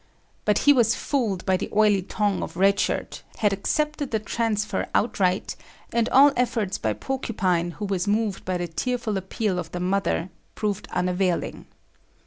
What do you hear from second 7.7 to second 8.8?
who was moved by the